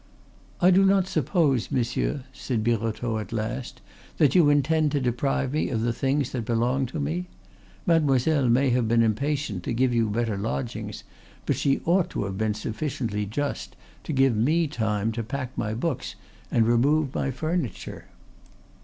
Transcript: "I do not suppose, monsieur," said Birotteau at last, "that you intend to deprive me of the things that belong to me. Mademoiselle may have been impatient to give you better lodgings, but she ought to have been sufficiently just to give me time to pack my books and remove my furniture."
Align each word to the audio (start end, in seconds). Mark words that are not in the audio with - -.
"I 0.59 0.71
do 0.71 0.83
not 0.83 1.05
suppose, 1.05 1.69
monsieur," 1.69 2.23
said 2.33 2.63
Birotteau 2.63 3.19
at 3.19 3.31
last, 3.31 3.81
"that 4.17 4.33
you 4.33 4.49
intend 4.49 4.91
to 4.93 4.99
deprive 4.99 5.53
me 5.53 5.69
of 5.69 5.81
the 5.81 5.93
things 5.93 6.31
that 6.31 6.43
belong 6.43 6.87
to 6.87 6.99
me. 6.99 7.27
Mademoiselle 7.85 8.49
may 8.49 8.71
have 8.71 8.87
been 8.87 9.03
impatient 9.03 9.61
to 9.61 9.73
give 9.75 9.93
you 9.93 10.09
better 10.09 10.37
lodgings, 10.37 11.03
but 11.45 11.55
she 11.55 11.81
ought 11.85 12.09
to 12.09 12.23
have 12.23 12.35
been 12.35 12.55
sufficiently 12.55 13.27
just 13.27 13.75
to 14.03 14.11
give 14.11 14.35
me 14.35 14.65
time 14.67 15.11
to 15.11 15.21
pack 15.21 15.55
my 15.55 15.75
books 15.75 16.15
and 16.49 16.65
remove 16.65 17.13
my 17.13 17.29
furniture." 17.29 18.05